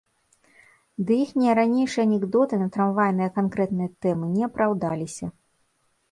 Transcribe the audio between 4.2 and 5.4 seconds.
не апраўдаліся.